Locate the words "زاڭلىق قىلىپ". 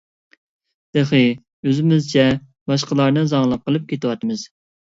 3.37-3.89